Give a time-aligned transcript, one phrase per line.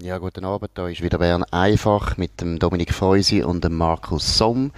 [0.00, 0.70] Ja, guten Abend.
[0.74, 4.70] Da ist wieder Bern einfach mit dem Dominik Feusi und dem Markus Somm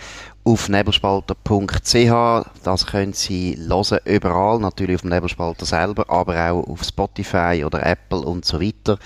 [0.45, 2.47] auf nebelspalter.ch.
[2.65, 7.85] Das können Sie hören überall, natürlich auf dem Nebelspalter selber, aber auch auf Spotify oder
[7.85, 8.99] Apple und so weiter.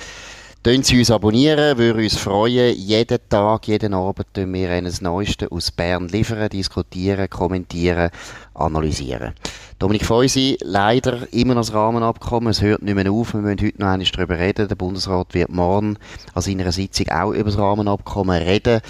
[0.64, 2.74] Können Sie uns abonnieren, würde uns freuen.
[2.74, 8.08] Jeden Tag, jeden Abend tun wir Ihnen das Neueste aus Bern liefern, diskutieren, kommentieren,
[8.54, 9.34] analysieren.
[9.78, 12.48] Dominik Feusi, leider immer noch das Rahmenabkommen.
[12.48, 13.34] Es hört nicht mehr auf.
[13.34, 14.66] Wir müssen heute noch einmal darüber reden.
[14.66, 15.98] Der Bundesrat wird morgen
[16.32, 18.80] an seiner Sitzung auch über das Rahmenabkommen reden.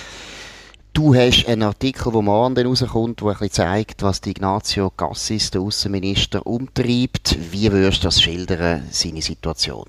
[0.92, 5.50] Du hast einen Artikel, der morgen dann rauskommt, der ein zeigt, was die Ignazio Cassis,
[5.50, 7.36] der Außenminister, umtreibt.
[7.50, 9.86] Wie würdest du das schildern, seine Situation?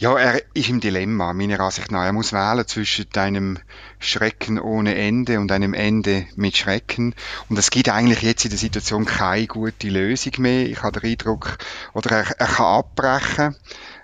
[0.00, 2.06] Ja, er ist im Dilemma, meiner Ansicht nach.
[2.06, 3.58] Er muss wählen zwischen einem
[3.98, 7.14] Schrecken ohne Ende und einem Ende mit Schrecken.
[7.50, 10.64] Und es gibt eigentlich jetzt in der Situation keine gute Lösung mehr.
[10.64, 11.58] Ich habe den Eindruck,
[11.92, 13.56] oder er, er kann abbrechen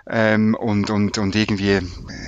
[0.09, 1.81] ähm, und, und, und irgendwie äh,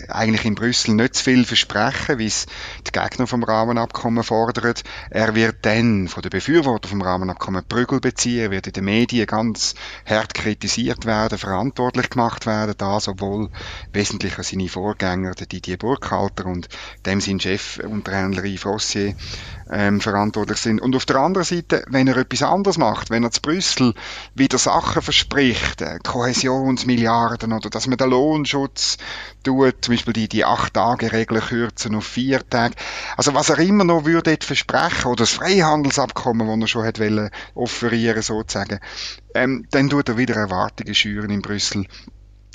[0.09, 2.45] eigentlich in Brüssel nicht zu viel versprechen, wie es
[2.87, 4.73] die Gegner vom Rahmenabkommen fordern.
[5.09, 9.75] Er wird dann von den Befürwortern vom Rahmenabkommen Prügel beziehen, wird in den Medien ganz
[10.05, 13.49] hart kritisiert werden, verantwortlich gemacht werden, das, obwohl
[13.93, 16.67] wesentlich seine Vorgänger, der Didier Burkhalter und
[17.05, 19.15] dem sein Chef unter Henry Frossier
[19.71, 20.81] ähm, verantwortlich sind.
[20.81, 23.93] Und auf der anderen Seite, wenn er etwas anderes macht, wenn er zu Brüssel
[24.33, 28.97] wieder Sachen verspricht, äh, Kohäsionsmilliarden oder dass man den Lohnschutz
[29.43, 32.75] tut, zum Beispiel die, die Acht-Tage-Regel kürzen auf vier Tage.
[33.15, 37.29] Also was er immer noch würde versprechen oder das Freihandelsabkommen, das er schon hat wollen,
[37.55, 38.79] offerieren sozusagen,
[39.33, 41.85] ähm, dann tut er wieder Erwartungen schüren in Brüssel,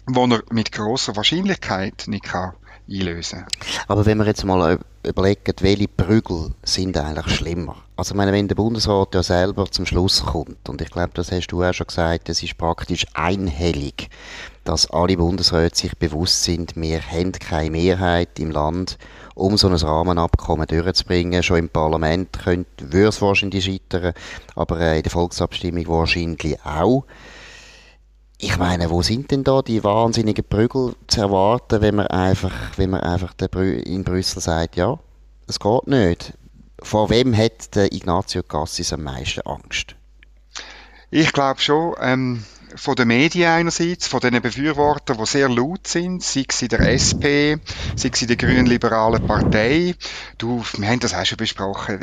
[0.07, 2.55] wo er mit großer Wahrscheinlichkeit nicht kann
[2.89, 3.45] einlösen.
[3.89, 7.77] Aber wenn wir jetzt mal überlegen, welche Prügel sind eigentlich schlimmer?
[7.97, 11.31] Also ich meine, wenn der Bundesrat ja selber zum Schluss kommt, und ich glaube, das
[11.31, 14.09] hast du auch schon gesagt, es ist praktisch einhellig,
[14.65, 18.99] dass alle Bundesräte sich bewusst sind, wir haben keine Mehrheit im Land,
[19.35, 21.43] um so ein Rahmenabkommen durchzubringen.
[21.43, 24.15] Schon im Parlament könnte, würde es wahrscheinlich scheitern,
[24.55, 27.05] aber äh, in der Volksabstimmung wahrscheinlich auch.
[28.39, 32.91] Ich meine, wo sind denn da die wahnsinnigen Prügel zu erwarten, wenn man einfach, wenn
[32.91, 34.99] man einfach in Brüssel sagt, ja,
[35.47, 36.35] es geht nicht.
[36.83, 39.95] Vor wem hat der Ignazio Cassis am meisten Angst?
[41.11, 42.45] Ich glaube schon, ähm,
[42.77, 46.81] von den Medien einerseits, von den Befürwortern, die sehr laut sind, sei es in der
[46.91, 47.57] SP,
[47.97, 49.95] sei es in der Grünen-Liberalen Partei.
[50.39, 52.01] Du, wir haben das auch schon besprochen.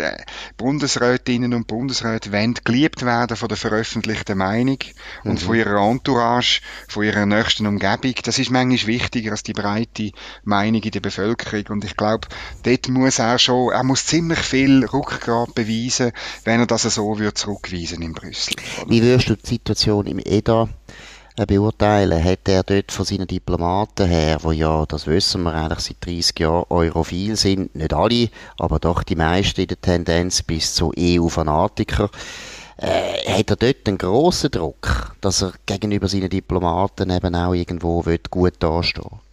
[0.58, 4.78] Bundesrätinnen und Bundesräte wollen geliebt werden von der veröffentlichten Meinung
[5.24, 5.38] und mhm.
[5.38, 8.14] von ihrer Entourage, von ihrer nächsten Umgebung.
[8.24, 10.12] Das ist manchmal wichtiger als die breite
[10.44, 11.66] Meinung in der Bevölkerung.
[11.70, 12.28] Und ich glaube,
[12.64, 16.12] dort muss er schon, er muss ziemlich viel Rückgrat beweisen,
[16.46, 18.56] wenn er das so wird zurückweisen in Brüssel.
[18.88, 20.61] Wie würdest du die Situation im EDA
[21.38, 22.24] äh, beurteilen?
[22.24, 26.40] Hat er dort von seinen Diplomaten her, wo ja, das wissen wir eigentlich seit 30
[26.40, 32.10] Jahren, europhil sind, nicht alle, aber doch die meisten in der Tendenz bis zu EU-Fanatiker,
[32.78, 38.04] äh, hat er dort einen grossen Druck, dass er gegenüber seinen Diplomaten eben auch irgendwo
[38.30, 39.31] gut dastehen will?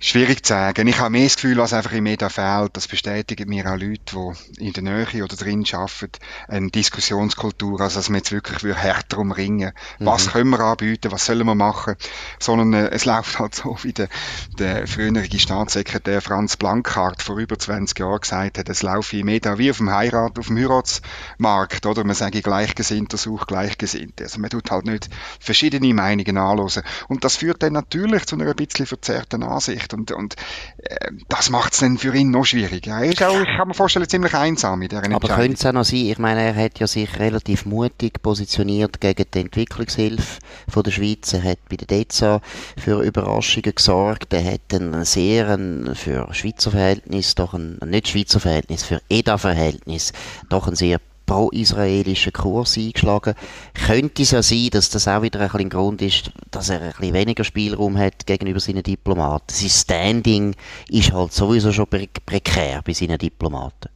[0.00, 0.86] Schwierig zu sagen.
[0.86, 4.34] Ich habe mehr das Gefühl, was einfach im Media fehlt, das bestätigen mir auch Leute,
[4.56, 6.12] die in der Nähe oder drin arbeiten,
[6.46, 9.72] eine Diskussionskultur, also dass wir jetzt wirklich härter umringen.
[9.98, 10.06] Mhm.
[10.06, 11.96] Was können wir anbieten, was sollen wir machen?
[12.38, 14.08] Sondern äh, es läuft halt so, wie der,
[14.56, 19.58] der frühere Staatssekretär Franz Blankhardt vor über 20 Jahren gesagt hat, es laufe im Media
[19.58, 22.04] wie auf dem Heirat, auf dem Heiratsmarkt, oder?
[22.04, 24.22] Man sage Gleichgesinnter sucht Gleichgesinnte.
[24.22, 25.08] Also man tut halt nicht
[25.40, 26.84] verschiedene Meinungen anhören.
[27.08, 30.36] Und das führt dann natürlich zu einer ein bisschen verzerrten Ansicht schlecht und, und
[30.78, 32.98] äh, das macht es dann für ihn noch schwieriger.
[32.98, 35.72] Er ist auch, ich kann mir vorstellen, ziemlich einsam in dieser Aber könnte es auch
[35.72, 40.82] noch sein, ich meine, er hat ja sich relativ mutig positioniert gegen die Entwicklungshilfe von
[40.82, 41.32] der Schweiz.
[41.32, 42.40] Er hat bei der DEZA
[42.76, 44.32] für Überraschungen gesorgt.
[44.32, 50.12] Er hat einen sehr, einen, für Schweizer Verhältnis, doch ein, nicht Schweizer Verhältnis, für EDA-Verhältnis,
[50.48, 53.34] doch ein sehr pro-israelischen Kurs eingeschlagen.
[53.74, 56.92] Könnte es ja sein, dass das auch wieder ein bisschen Grund ist, dass er ein
[56.92, 59.52] bisschen weniger Spielraum hat gegenüber seinen Diplomaten.
[59.52, 60.56] Sein Standing
[60.88, 63.90] ist halt sowieso schon pre prekär bei seinen Diplomaten.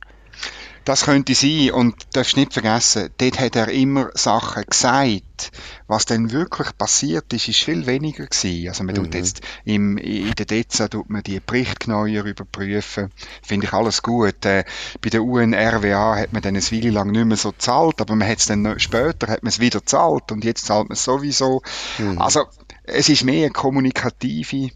[0.84, 5.52] Das könnte sein und du darfst nicht vergessen, dort hat er immer Sachen gesagt.
[5.87, 8.69] Was dann wirklich passiert ist, ist viel weniger gewesen.
[8.69, 9.05] Also man mhm.
[9.05, 13.11] tut jetzt im, in der DEZA tut man die Berichte genauer überprüfen.
[13.43, 14.44] Finde ich alles gut.
[14.44, 14.64] Äh,
[15.00, 18.29] bei der UNRWA hat man dann eine Weile lang nicht mehr so zahlt, aber man
[18.29, 21.62] hat es dann später hat man es wieder zahlt und jetzt zahlt man es sowieso.
[21.99, 22.20] Mhm.
[22.20, 22.44] Also
[22.84, 24.70] es ist mehr eine kommunikative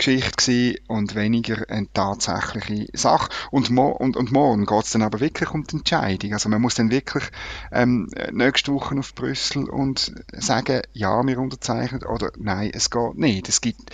[0.00, 3.28] Geschichte und weniger eine tatsächliche Sache.
[3.50, 6.32] Und, mo und, und morgen geht es dann aber wirklich um die Entscheidung.
[6.32, 7.24] Also man muss dann wirklich
[7.70, 13.48] ähm, nächste Woche auf Brüssel und sagen, ja, wir unterzeichnen oder nein, es geht nicht.
[13.48, 13.90] Es gibt,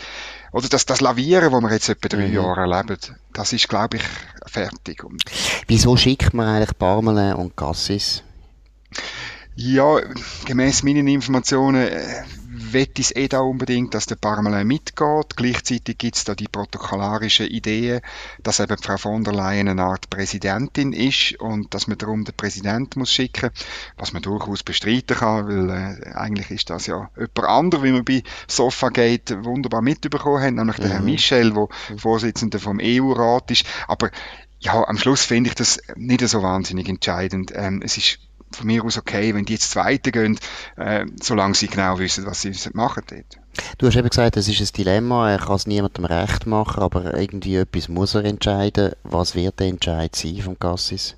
[0.52, 2.34] oder das, das Lavieren, das wir jetzt etwa drei mhm.
[2.34, 2.98] Jahre erleben,
[3.32, 4.04] das ist, glaube ich,
[4.46, 5.02] fertig.
[5.66, 8.22] Wieso schickt man eigentlich Parmelin und Cassis?
[9.56, 10.00] Ja,
[10.44, 11.88] gemäß meinen Informationen
[12.72, 15.36] wette es eh da unbedingt, dass der Parmelin mitgeht.
[15.36, 18.00] Gleichzeitig gibt es da die protokollarischen Ideen,
[18.42, 22.34] dass eben Frau von der Leyen eine Art Präsidentin ist und dass man darum den
[22.34, 23.50] Präsident muss schicken,
[23.96, 28.04] was man durchaus bestreiten kann, weil äh, eigentlich ist das ja jemand anderes, wie wir
[28.04, 30.82] bei Sofagate wunderbar mitbekommen haben, nämlich mhm.
[30.82, 31.06] der Herr mhm.
[31.06, 31.98] Michel, der mhm.
[31.98, 33.64] Vorsitzender vom EU-Rat ist.
[33.88, 34.10] Aber
[34.58, 37.52] ja, am Schluss finde ich das nicht so wahnsinnig entscheidend.
[37.54, 38.18] Ähm, es ist
[38.52, 40.38] von mir aus okay, wenn die jetzt Zweite gehen,
[40.76, 43.38] äh, solange sie genau wissen, was sie machen dort.
[43.78, 47.16] Du hast eben gesagt, es ist ein Dilemma, er kann es niemandem recht machen, aber
[47.16, 48.92] irgendwie etwas muss er entscheiden.
[49.02, 51.16] Was wird der Entscheid sein vom Cassis?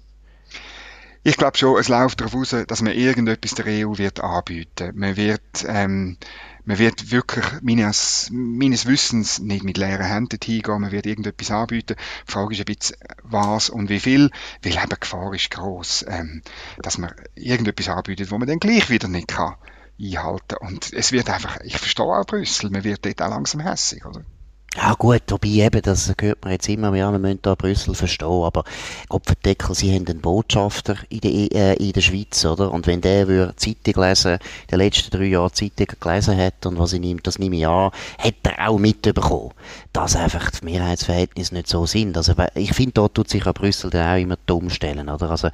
[1.28, 4.92] Ich glaube schon, es läuft darauf aus, dass man irgendetwas der EU wird anbieten.
[4.94, 6.16] Man wird ähm,
[6.64, 11.96] man wird wirklich meines, meines Wissens nicht mit leeren Händen hingehen, man wird irgendetwas anbieten.
[12.26, 14.30] Die Frage ist ein bisschen, was und wie viel,
[14.62, 16.40] weil eben die Gefahr ist gross, ähm,
[16.80, 19.56] dass man irgendetwas anbietet, wo man dann gleich wieder nicht kann
[20.00, 20.56] einhalten.
[20.60, 24.24] Und es wird einfach, ich verstehe auch Brüssel, man wird dort auch langsam hässig, oder?
[24.76, 28.44] Ja gut, wobei eben, das hört man jetzt immer mehr, wir müssen da Brüssel verstehen,
[28.44, 28.64] aber
[29.08, 32.70] Kopfendeckel, sie haben einen Botschafter in der, äh, in der Schweiz, oder?
[32.70, 34.38] Und wenn der würde Zeitung lesen,
[34.70, 37.90] den letzten drei Jahren Zeitung gelesen hat und was ich nehme, das nehme ich an,
[38.18, 39.52] hat er auch mitbekommen,
[39.92, 42.16] dass einfach die Mehrheitsverhältnisse nicht so sind.
[42.16, 45.30] Also ich finde, da tut sich auch Brüssel dann auch immer dumm stellen, oder?
[45.30, 45.48] Also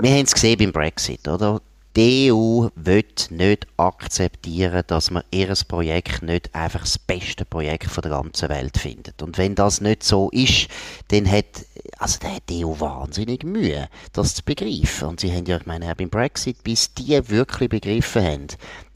[0.00, 1.60] wir haben es gesehen beim Brexit, oder?
[1.98, 8.10] Die EU wird nicht akzeptieren, dass man ihr Projekt nicht einfach das beste Projekt der
[8.12, 9.20] ganzen Welt findet.
[9.20, 10.68] Und wenn das nicht so ist,
[11.08, 11.66] dann hat,
[11.98, 15.08] also dann hat die EU wahnsinnig Mühe, das zu begreifen.
[15.08, 18.46] Und sie haben ja, ich meine, beim Brexit, bis die wirklich begriffen haben,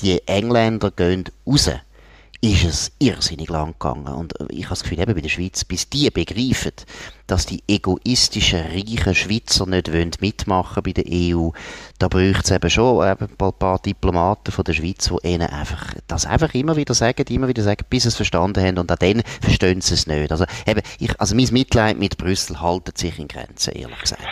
[0.01, 1.71] die Engländer gehen raus
[2.45, 4.09] ist es irrsinnig lang gegangen.
[4.09, 6.73] Und ich habe das Gefühl, eben bei der Schweiz, bis die begreifen,
[7.29, 11.51] dass die egoistischen, reichen Schweizer nicht wollen mitmachen bei der EU,
[12.01, 15.95] da bräuchte es eben schon eben ein paar Diplomaten von der Schweiz, die ihnen einfach,
[16.09, 18.97] das einfach immer wieder sagen, immer wieder sagen, bis sie es verstanden haben und auch
[18.97, 20.33] dann verstehen sie es nicht.
[20.33, 24.23] Also, eben, ich, also mein Mitleid mit Brüssel haltet sich in Grenzen, ehrlich gesagt.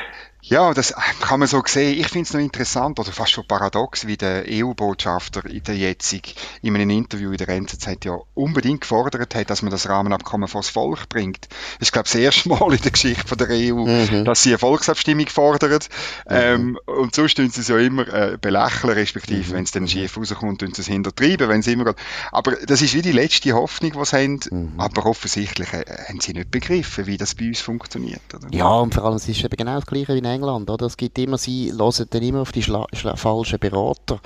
[0.43, 1.99] Ja, das kann man so sehen.
[2.01, 6.35] Ich finde es noch interessant oder fast schon paradox, wie der EU-Botschafter in der jetzig
[6.63, 10.69] in einem Interview in der NZZ ja unbedingt gefordert hat, dass man das Rahmenabkommen vors
[10.69, 11.49] Volk bringt.
[11.79, 14.25] Das ist, glaube ich, das erste Mal in der Geschichte von der EU, mhm.
[14.25, 15.89] dass sie eine Volksabstimmung fordert.
[16.29, 16.37] Mhm.
[16.37, 19.57] Ähm, und sonst tun sie es ja immer äh, belächeln, respektive, mhm.
[19.57, 21.95] wenn es dann schief rauskommt, tun sie es hintertreiben, wenn sie immer
[22.33, 24.41] Aber das ist wie die letzte Hoffnung, die sie haben.
[24.51, 24.81] Mhm.
[24.81, 28.23] Aber offensichtlich äh, haben sie nicht begriffen, wie das bei uns funktioniert.
[28.35, 28.49] Oder?
[28.53, 30.87] Ja, und vor allem, es ist eben genau das Gleiche wie England, oder?
[30.87, 34.21] Es gibt immer, sie hören dann immer auf die falschen Berater,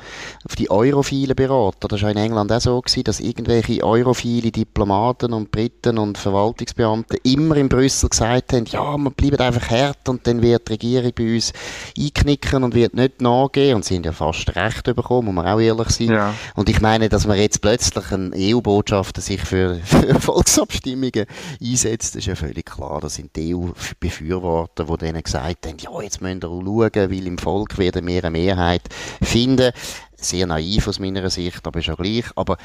[0.44, 1.88] auf die europhilen Berater.
[1.88, 7.18] Das war in England auch so gewesen, dass irgendwelche europhile Diplomaten und Briten und Verwaltungsbeamte
[7.24, 11.12] immer in Brüssel gesagt haben, ja, wir bleiben einfach hart und dann wird die Regierung
[11.16, 11.52] bei uns
[11.98, 13.76] einknicken und wird nicht nachgehen.
[13.76, 16.10] Und sie haben ja fast recht bekommen, muss man auch ehrlich sein.
[16.10, 16.34] Ja.
[16.54, 21.26] Und ich meine, dass man jetzt plötzlich ein EU-Botschafter sich für, für Volksabstimmungen
[21.60, 23.00] einsetzt, ist ja völlig klar.
[23.00, 27.38] Das sind die EU-Befürworter, die denen gesagt haben, ja, jetzt müssen wir schauen, weil im
[27.38, 28.82] Volk werden wir eine Mehrheit
[29.22, 29.72] finden.
[30.16, 32.24] Sehr naiv aus meiner Sicht, aber schon gleich.
[32.34, 32.56] Aber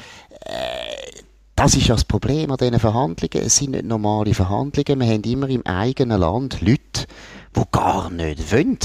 [0.46, 1.22] äh,
[1.54, 3.46] das ist ja das Problem an diesen Verhandlungen.
[3.46, 5.00] Es sind nicht normale Verhandlungen.
[5.00, 7.06] Wir haben immer im eigenen Land Leute,
[7.54, 8.78] die gar nicht wollen,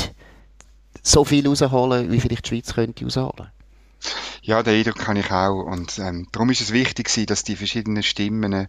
[1.02, 3.55] so viel rausholen, wie vielleicht die Schweiz könnte rausholen.
[4.42, 5.64] Ja, den Eindruck habe ich auch.
[5.64, 8.68] Und ähm, darum ist es wichtig, dass die verschiedenen Stimmen äh,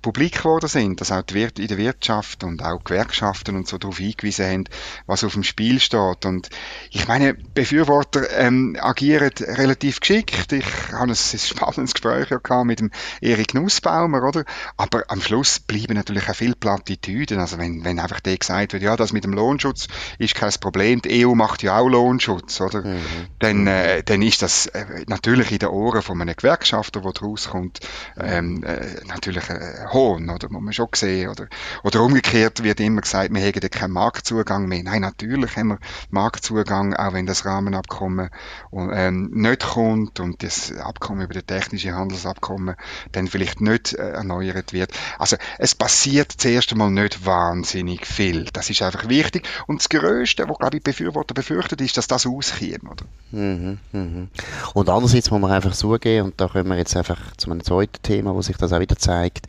[0.00, 3.78] publik geworden sind, dass auch die Wir in der Wirtschaft und auch Gewerkschaften und so
[3.78, 4.64] darauf hingewiesen haben,
[5.06, 6.24] was auf dem Spiel steht.
[6.24, 6.48] Und
[6.90, 10.52] ich meine, Befürworter ähm, agieren relativ geschickt.
[10.52, 12.90] Ich habe ein spannendes Gespräch ja gehabt mit dem
[13.20, 14.44] Erik Nussbaumer, oder?
[14.76, 17.38] Aber am Schluss bleiben natürlich auch viele Plattitüden.
[17.38, 19.88] Also wenn, wenn einfach der gesagt wird, ja, das mit dem Lohnschutz
[20.18, 22.82] ist kein Problem, die EU macht ja auch Lohnschutz, oder?
[22.82, 23.00] Mhm.
[23.38, 24.66] Dann, äh, dann ist das
[25.06, 27.80] natürlich in den Ohren von einem Gewerkschafter, der rauskommt,
[28.18, 31.48] ähm, äh, natürlich ein Hohn, oder, muss man schon sehen, oder,
[31.82, 34.82] oder umgekehrt wird immer gesagt, wir hätten keinen Marktzugang mehr.
[34.82, 35.78] Nein, natürlich haben wir
[36.10, 38.30] Marktzugang, auch wenn das Rahmenabkommen
[38.72, 42.76] ähm, nicht kommt und das Abkommen über das technische Handelsabkommen
[43.12, 44.92] dann vielleicht nicht äh, erneuert wird.
[45.18, 48.46] Also, es passiert zuerst einmal nicht wahnsinnig viel.
[48.52, 49.48] Das ist einfach wichtig.
[49.66, 53.04] Und das Größte, was, glaube ich, Befürworter befürchtet, ist, dass das auskäme, oder?
[53.30, 54.28] Mhm, mhm.
[54.74, 58.02] Und andererseits muss man einfach zugeben, und da kommen wir jetzt einfach zu einem zweiten
[58.02, 59.46] Thema, wo sich das auch wieder zeigt,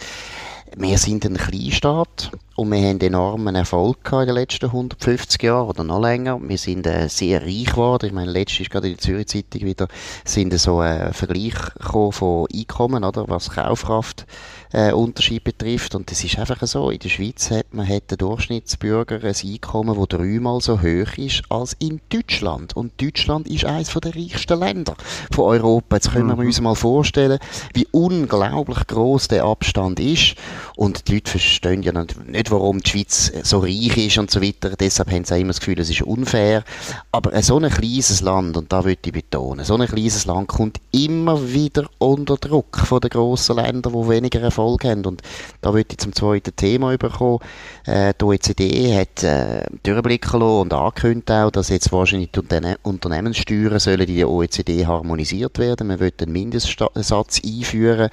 [0.76, 5.70] wir sind ein Kleinstaat und wir haben enormen Erfolg gehabt in den letzten 150 Jahren
[5.70, 6.40] oder noch länger.
[6.42, 8.08] Wir sind äh, sehr reich geworden.
[8.08, 9.88] Ich meine, letztes ist gerade in der Zürich Zeitung wieder
[10.26, 14.26] sind so ein Vergleich von Einkommen, oder, was Kaufkraft
[14.74, 15.94] äh, Unterschied betrifft.
[15.94, 16.90] Und das ist einfach so.
[16.90, 21.44] In der Schweiz hat man hat der Durchschnittsbürger ein Einkommen, das dreimal so hoch ist
[21.50, 22.76] als in Deutschland.
[22.76, 24.96] Und Deutschland ist eines der reichsten Länder
[25.32, 25.98] von Europa.
[25.98, 26.40] Jetzt können mhm.
[26.40, 27.38] wir uns mal vorstellen,
[27.76, 30.36] wie unglaublich groß der Abstand ist.
[30.76, 32.16] Und die Leute verstehen ja nicht,
[32.52, 34.72] warum die Schweiz so reich ist und so weiter.
[34.76, 36.64] Deshalb haben sie auch immer das Gefühl, es ist unfair.
[37.12, 40.80] Aber so ein kleines Land, und da würde ich betonen, so ein kleines Land kommt
[40.92, 45.06] immer wieder unter Druck von den grossen Ländern, die weniger Erfolg haben.
[45.06, 45.22] Und
[45.62, 47.40] da würde ich zum zweiten Thema überkommen.
[47.86, 53.80] Äh, die OECD hat äh, durchblicken lassen und angekündigt auch, dass jetzt wahrscheinlich die Unternehmenssteuern
[53.80, 55.88] sollen in der OECD harmonisiert werden.
[55.88, 58.10] Man will einen Mindestsatz einführen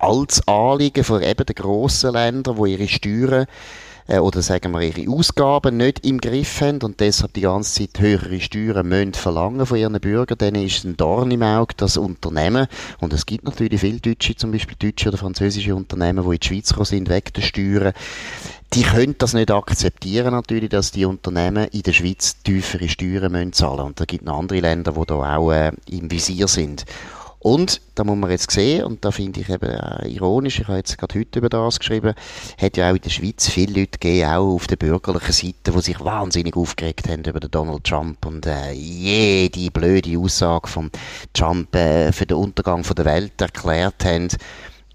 [0.00, 3.46] als Anliegen von eben den grossen Ländern, die ihre Steuern
[4.10, 8.00] äh, oder sagen wir ihre Ausgaben nicht im Griff haben und deshalb die ganze Zeit
[8.00, 12.66] höhere Steuern müssen verlangen von ihren Bürgern, dann ist ein Dorn im Auge, das Unternehmen,
[13.00, 16.46] und es gibt natürlich viele Deutsche, zum Beispiel deutsche oder französische Unternehmen, die in die
[16.46, 17.92] Schweiz gekommen sind, weg der Steuern,
[18.72, 23.52] die können das nicht akzeptieren natürlich, dass die Unternehmen in der Schweiz tiefere Steuern müssen
[23.52, 26.84] zahlen und da gibt es andere Länder, die da auch äh, im Visier sind.
[27.42, 30.76] Und, da muss man jetzt sehen, und da finde ich eben äh, ironisch, ich habe
[30.76, 32.12] jetzt gerade heute über das geschrieben,
[32.60, 35.80] hat ja auch in der Schweiz viele Leute gegeben, auch auf der bürgerlichen Seite, die
[35.80, 40.90] sich wahnsinnig aufgeregt haben über den Donald Trump und äh, jede blöde Aussage von
[41.32, 44.28] Trump äh, für den Untergang von der Welt erklärt haben.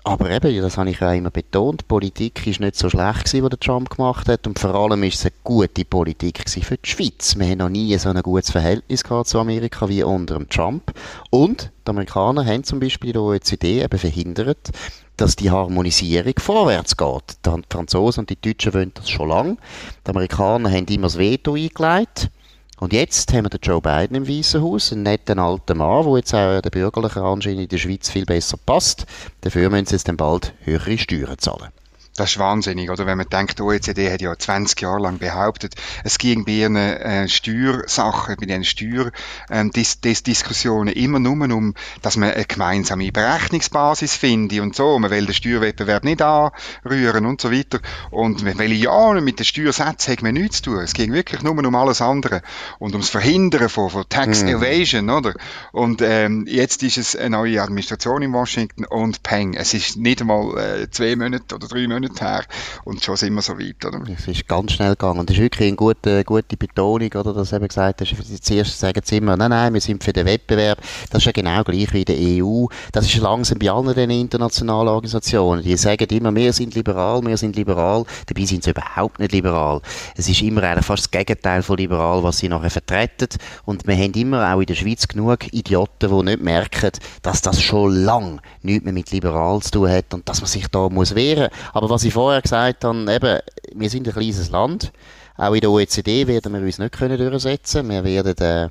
[0.07, 3.50] Aber eben, das habe ich ja immer betont, die Politik ist nicht so schlecht gewesen,
[3.51, 7.35] was Trump gemacht hat und vor allem ist es eine gute Politik für die Schweiz.
[7.35, 10.93] Wir haben noch nie so ein gutes Verhältnis gehabt zu Amerika wie unter Trump.
[11.31, 14.69] Und die Amerikaner haben zum Beispiel in der OECD eben verhindert,
[15.17, 17.38] dass die Harmonisierung vorwärts geht.
[17.43, 19.57] Die Franzosen und die Deutschen wollen das schon lange.
[20.05, 22.29] Die Amerikaner haben immer das Veto eingelegt.
[22.77, 26.17] Und jetzt haben wir den Joe Biden im Weißen Haus, einen netten alten Mann, der
[26.17, 29.05] jetzt auch der bürgerlichen anscheinend in der Schweiz viel besser passt.
[29.41, 31.72] Dafür müssen sie jetzt dann bald höhere Steuern zahlen.
[32.17, 33.05] Das ist wahnsinnig, oder?
[33.05, 36.77] Wenn man denkt, die OECD hat ja 20 Jahre lang behauptet, es ging bei ihren
[36.77, 44.62] äh, Steuersachen, bei den Steuerdiskussionen ähm, immer nur um, dass man eine gemeinsame Berechnungsbasis finde
[44.62, 44.98] und so.
[44.98, 47.81] Man will den Steuerwettbewerb nicht anrühren und so weiter.
[48.12, 50.79] Und man will ja, mit den Steuersätzen hat man nichts zu tun.
[50.79, 52.43] Es ging wirklich nur um alles andere
[52.79, 54.48] und ums Verhindern von, von Tax mm.
[54.48, 55.34] Evasion, oder?
[55.74, 59.53] Und ähm, jetzt ist es eine neue Administration in Washington und Peng.
[59.53, 62.43] Es ist nicht einmal äh, zwei Monate oder drei Monate Monate her
[62.83, 64.01] und schon sind wir so weit, oder?
[64.15, 65.19] Es ist ganz schnell gegangen.
[65.19, 69.01] Und das ist wirklich eine gute, gute Betonung, oder, dass eben gesagt hast, zuerst sagen
[69.03, 72.03] sie immer, nein, nein, wir sind für den Wettbewerb, das ist ja genau gleich wie
[72.03, 76.75] in der EU, das ist langsam bei allen internationalen Organisationen, die sagen immer, wir sind
[76.75, 79.81] liberal, wir sind liberal, dabei sind sie überhaupt nicht liberal.
[80.15, 83.29] Es ist immer eigentlich fast das Gegenteil von liberal, was sie nachher vertreten.
[83.65, 87.62] Und wir haben immer auch in der Schweiz genug Idioten, die nicht merken, dass das
[87.62, 91.15] schon lang nichts mehr mit liberal zu tun hat und dass man sich da muss
[91.15, 91.50] wehren.
[91.74, 93.39] Aber was ich vorher gesagt habe, eben,
[93.73, 94.91] wir sind ein kleines Land.
[95.37, 97.89] Auch in der OECD werden wir uns nicht können durchsetzen.
[97.89, 98.69] Wir werden, äh,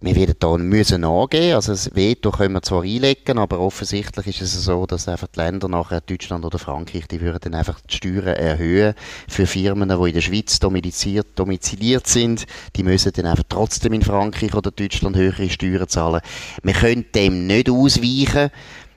[0.00, 1.56] wir werden da müssen angehen.
[1.56, 5.40] Also das Veto können wir zwar einlegen, aber offensichtlich ist es so, dass einfach die
[5.40, 8.94] Länder nachher Deutschland oder Frankreich, die würden dann einfach die Steuern erhöhen
[9.26, 12.46] für Firmen, die in der Schweiz domiziliert, domiziliert sind.
[12.76, 16.20] Die müssen dann einfach trotzdem in Frankreich oder Deutschland höhere Steuern zahlen.
[16.62, 18.52] Wir können dem nicht ausweichen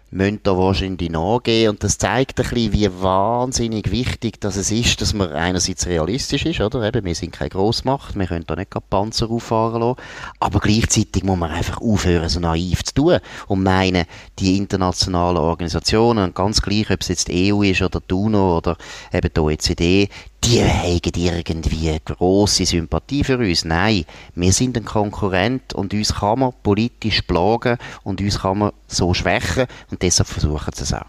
[0.10, 1.70] müssen da wahrscheinlich nachgehen.
[1.70, 6.46] Und das zeigt ein bisschen, wie wahnsinnig wichtig dass es ist, dass man einerseits realistisch
[6.46, 6.84] ist, oder?
[6.84, 10.00] Eben, wir sind keine Grossmacht, wir können da nicht Panzer auffahren lassen.
[10.40, 14.06] Aber gleichzeitig muss man einfach aufhören, so naiv zu tun und meinen,
[14.40, 18.78] die internationalen Organisationen, ganz gleich, ob es jetzt die EU ist oder die UNO oder
[19.12, 20.10] eben die OECD,
[20.44, 23.66] die haben irgendwie grosse Sympathie für uns.
[23.66, 28.72] Nein, wir sind ein Konkurrent und uns kann man politisch plagen und uns kann man
[28.88, 31.06] so schwächen und deshalb versuchen sie es auch.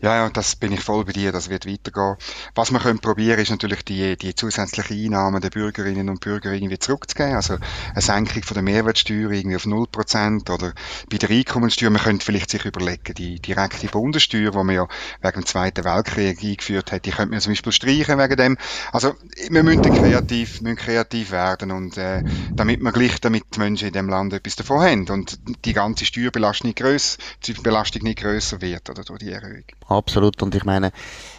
[0.00, 2.14] Ja, ja, das bin ich voll bei dir, das wird weitergehen.
[2.54, 6.78] Was wir können probieren, ist natürlich die, die zusätzlichen Einnahmen der Bürgerinnen und Bürger irgendwie
[6.78, 7.34] zurückzugeben.
[7.34, 7.54] Also
[7.94, 10.72] eine Senkung von der Mehrwertsteuer irgendwie auf 0% oder
[11.10, 14.86] bei der Einkommenssteuer, man könnte vielleicht sich überlegen, die direkte Bundessteuer, die man ja
[15.20, 18.58] wegen dem Zweiten Weltkrieg eingeführt hat, die könnte man zum Beispiel streichen wegen dem.
[18.92, 19.16] Also
[19.50, 22.22] wir müssen kreativ, müssen kreativ werden und äh,
[22.54, 26.04] damit wir gleich, damit die Menschen in dem Land etwas davon haben und die ganze
[26.04, 29.64] Steuerbelastung nicht grösser, die Belastung nicht grösser wird oder durch die Erhöhung.
[29.88, 30.42] Absolut.
[30.42, 30.92] Und ich meine,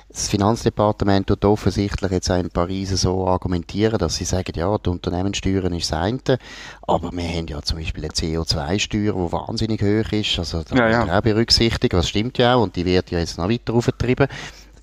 [0.09, 4.89] das Finanzdepartement tut offensichtlich jetzt auch in Paris so argumentieren, dass sie sagen, ja, die
[4.89, 6.39] Unternehmenssteuern ist das eine,
[6.81, 11.05] aber wir haben ja zum Beispiel eine CO2-Steuer, die wahnsinnig hoch ist, also da ja,
[11.05, 11.17] ja.
[11.17, 14.27] auch berücksichtigt, das stimmt ja auch, und die wird ja jetzt noch weiter aufgetrieben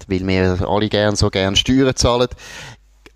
[0.08, 2.28] weil wir alle gern so gern Steuern zahlen.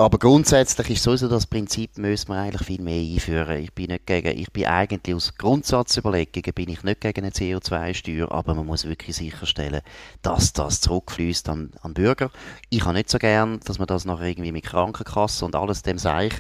[0.01, 3.59] Aber grundsätzlich ist sowieso das Prinzip, müssen wir eigentlich viel mehr einführen.
[3.59, 8.33] Ich bin nicht gegen, ich bin eigentlich aus Grundsatzüberlegungen bin ich nicht gegen eine CO2-Steuer,
[8.33, 9.83] aber man muss wirklich sicherstellen,
[10.23, 12.31] dass das zurückfließt an, an Bürger.
[12.71, 15.99] Ich habe nicht so gern, dass man das nachher irgendwie mit Krankenkassen und alles dem
[15.99, 16.33] Seich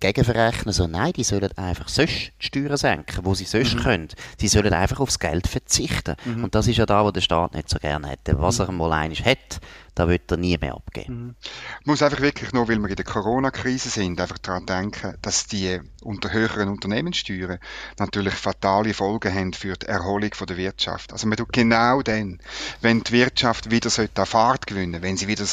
[0.00, 0.72] gegenverrechnen.
[0.72, 3.80] So, nein, die sollen einfach sonst die Steuern senken, wo sie sonst mhm.
[3.80, 4.08] können.
[4.38, 6.16] Sie sollen einfach aufs Geld verzichten.
[6.24, 6.44] Mhm.
[6.44, 8.40] Und das ist ja da, wo der Staat nicht so gerne hätte.
[8.40, 8.66] Was mhm.
[8.66, 9.60] er mal einig hat,
[10.00, 11.26] da wird er nie mehr abgeben.
[11.26, 11.34] Mhm.
[11.80, 15.46] Ich muss einfach wirklich nur, weil wir in der Corona-Krise sind, einfach daran denken, dass
[15.46, 17.58] die unter höheren Unternehmenssteuern
[17.98, 21.12] natürlich fatale Folgen haben für die Erholung der Wirtschaft.
[21.12, 22.38] Also man tut genau dann,
[22.80, 25.44] wenn die Wirtschaft wieder sollte Fahrt gewinnen, wenn sie wieder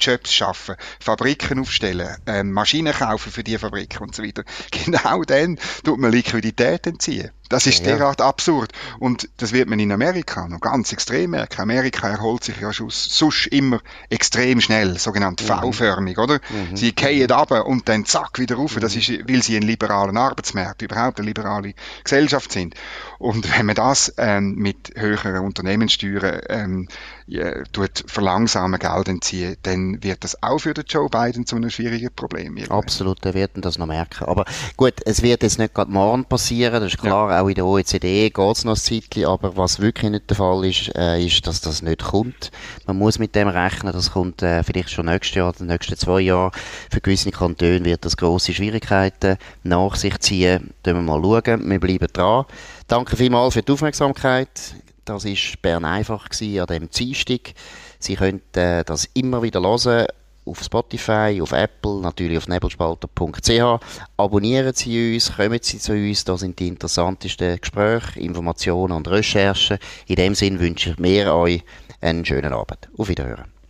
[0.00, 4.42] Jobs schaffen, Fabriken aufstellen, äh, Maschinen kaufen für die Fabriken und so weiter,
[4.72, 7.30] genau dann tut man Liquidität entziehen.
[7.48, 8.72] Das ist ja, derart absurd.
[8.98, 11.60] Und das wird man in Amerika noch ganz extrem merken.
[11.60, 15.46] Amerika erholt sich ja sonst immer extrem schnell, sogenannt mhm.
[15.46, 16.40] V-förmig, oder?
[16.48, 16.76] Mhm.
[16.76, 18.76] Sie gehen ab und dann zack wieder rauf.
[18.76, 18.80] Mhm.
[18.80, 22.74] Das ist, weil sie einen liberalen Arbeitsmarkt, überhaupt eine liberale Gesellschaft sind.
[23.18, 26.88] Und wenn man das ähm, mit höheren Unternehmenssteuern ähm,
[27.32, 31.70] ja, tut verlangsamen Geld entziehen, dann wird das auch für den Joe Biden zu einem
[31.70, 32.58] schwierigen Problem.
[32.58, 32.78] Irgendwann.
[32.78, 34.24] Absolut, der wird das noch merken.
[34.26, 34.44] Aber
[34.76, 37.40] gut, es wird jetzt nicht gerade morgen passieren, das ist klar, ja.
[37.40, 40.64] auch in der OECD geht es noch ein Zeitchen, aber was wirklich nicht der Fall
[40.66, 42.50] ist, äh, ist, dass das nicht kommt.
[42.86, 46.20] Man muss mit dem rechnen, das kommt äh, vielleicht schon nächstes Jahr, die nächsten zwei
[46.20, 46.52] Jahre.
[46.90, 50.74] Für gewisse Kantone wird das grosse Schwierigkeiten nach sich ziehen.
[50.82, 52.44] Da wir mal schauen, wir bleiben dran.
[52.88, 54.74] Danke vielmals für die Aufmerksamkeit.
[55.04, 55.32] Das war
[55.62, 57.54] Bern einfach an dem Dienstag.
[57.98, 60.06] Sie können äh, das immer wieder hören
[60.44, 63.80] auf Spotify, auf Apple, natürlich auf nebelspalter.ch.
[64.16, 69.78] Abonnieren Sie uns, kommen Sie zu uns, da sind die interessantesten Gespräche, Informationen und Recherchen.
[70.06, 71.62] In dem Sinne wünsche ich mir euch
[72.00, 72.88] einen schönen Abend.
[72.96, 73.61] Auf Wiederhören.